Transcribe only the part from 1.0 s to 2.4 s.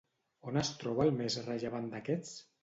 el més rellevant d'aquests?